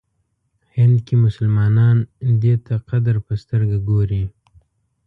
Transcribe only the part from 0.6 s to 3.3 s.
هند کې مسلمانان دی ته قدر